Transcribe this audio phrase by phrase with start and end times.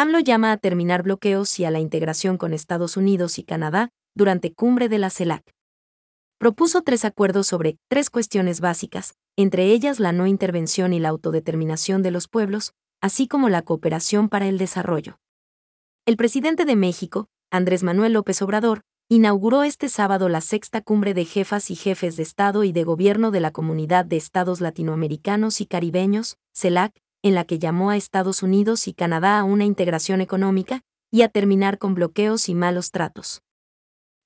[0.00, 4.54] AMLO llama a terminar bloqueos y a la integración con Estados Unidos y Canadá durante
[4.54, 5.42] cumbre de la CELAC.
[6.38, 12.04] Propuso tres acuerdos sobre tres cuestiones básicas, entre ellas la no intervención y la autodeterminación
[12.04, 15.18] de los pueblos, así como la cooperación para el desarrollo.
[16.06, 21.24] El presidente de México, Andrés Manuel López Obrador, inauguró este sábado la sexta cumbre de
[21.24, 25.66] jefas y jefes de Estado y de Gobierno de la Comunidad de Estados Latinoamericanos y
[25.66, 30.82] Caribeños, CELAC, en la que llamó a Estados Unidos y Canadá a una integración económica
[31.10, 33.42] y a terminar con bloqueos y malos tratos.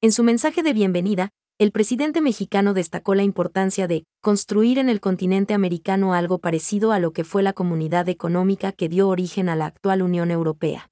[0.00, 4.98] En su mensaje de bienvenida, el presidente mexicano destacó la importancia de construir en el
[5.00, 9.56] continente americano algo parecido a lo que fue la comunidad económica que dio origen a
[9.56, 10.90] la actual Unión Europea.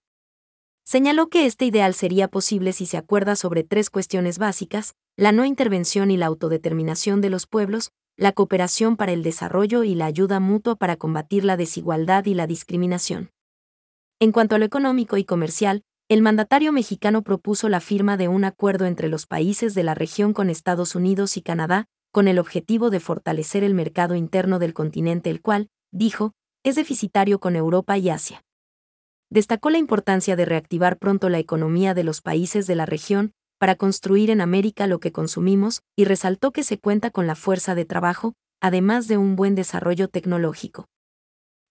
[0.84, 5.46] Señaló que este ideal sería posible si se acuerda sobre tres cuestiones básicas, la no
[5.46, 10.40] intervención y la autodeterminación de los pueblos, la cooperación para el desarrollo y la ayuda
[10.40, 13.30] mutua para combatir la desigualdad y la discriminación.
[14.18, 18.44] En cuanto a lo económico y comercial, el mandatario mexicano propuso la firma de un
[18.44, 22.90] acuerdo entre los países de la región con Estados Unidos y Canadá, con el objetivo
[22.90, 26.32] de fortalecer el mercado interno del continente, el cual, dijo,
[26.64, 28.42] es deficitario con Europa y Asia
[29.30, 33.74] destacó la importancia de reactivar pronto la economía de los países de la región para
[33.74, 37.84] construir en América lo que consumimos y resaltó que se cuenta con la fuerza de
[37.84, 40.86] trabajo, además de un buen desarrollo tecnológico.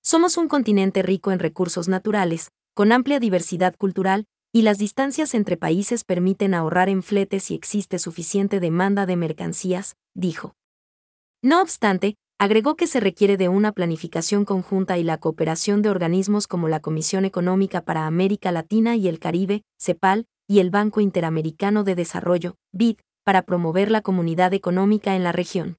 [0.03, 5.58] Somos un continente rico en recursos naturales, con amplia diversidad cultural, y las distancias entre
[5.58, 10.55] países permiten ahorrar en fletes y existe suficiente demanda de mercancías, dijo.
[11.41, 16.47] No obstante, agregó que se requiere de una planificación conjunta y la cooperación de organismos
[16.47, 21.83] como la Comisión Económica para América Latina y el Caribe, CEPAL, y el Banco Interamericano
[21.83, 25.77] de Desarrollo, BID, para promover la comunidad económica en la región.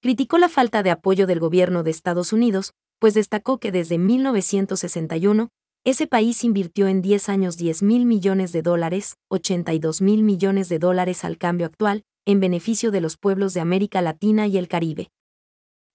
[0.00, 5.48] Criticó la falta de apoyo del gobierno de Estados Unidos, pues destacó que desde 1961,
[5.84, 10.78] ese país invirtió en 10 años 10 mil millones de dólares, 82 mil millones de
[10.78, 15.10] dólares al cambio actual, en beneficio de los pueblos de América Latina y el Caribe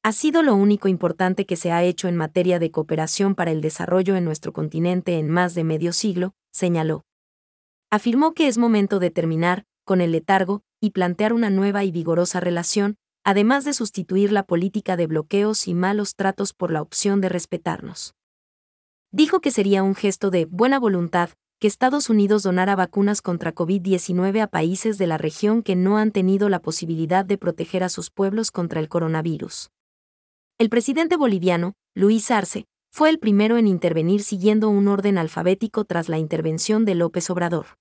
[0.02, 3.62] ha sido lo único importante que se ha hecho en materia de cooperación para el
[3.62, 7.04] desarrollo en nuestro continente en más de medio siglo, señaló.
[7.92, 12.40] Afirmó que es momento de terminar con el letargo y plantear una nueva y vigorosa
[12.40, 17.30] relación, además de sustituir la política de bloqueos y malos tratos por la opción de
[17.30, 18.14] respetarnos.
[19.12, 24.40] Dijo que sería un gesto de buena voluntad que Estados Unidos donara vacunas contra COVID-19
[24.40, 28.12] a países de la región que no han tenido la posibilidad de proteger a sus
[28.12, 29.72] pueblos contra el coronavirus.
[30.60, 36.10] El presidente boliviano, Luis Arce, fue el primero en intervenir siguiendo un orden alfabético tras
[36.10, 37.78] la intervención de López Obrador.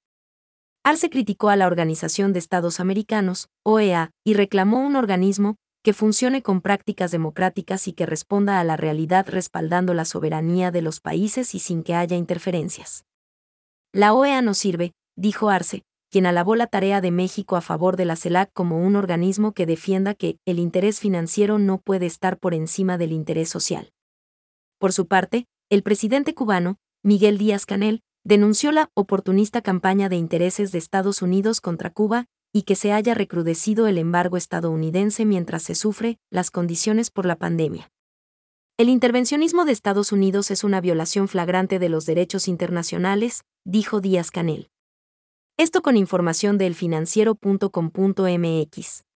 [0.84, 6.42] Arce criticó a la Organización de Estados Americanos, OEA, y reclamó un organismo que funcione
[6.42, 11.54] con prácticas democráticas y que responda a la realidad respaldando la soberanía de los países
[11.54, 13.04] y sin que haya interferencias.
[13.92, 18.04] La OEA no sirve, dijo Arce, quien alabó la tarea de México a favor de
[18.04, 22.54] la CELAC como un organismo que defienda que el interés financiero no puede estar por
[22.54, 23.91] encima del interés social.
[24.78, 30.71] Por su parte, el presidente cubano, Miguel Díaz Canel, denunció la oportunista campaña de intereses
[30.71, 35.75] de Estados Unidos contra Cuba y que se haya recrudecido el embargo estadounidense mientras se
[35.75, 37.91] sufre las condiciones por la pandemia.
[38.77, 44.31] El intervencionismo de Estados Unidos es una violación flagrante de los derechos internacionales, dijo Díaz
[44.31, 44.71] Canel.
[45.56, 49.07] Esto con información del financiero.com.mx.